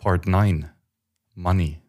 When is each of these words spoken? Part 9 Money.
Part 0.00 0.26
9 0.26 0.70
Money. 1.36 1.79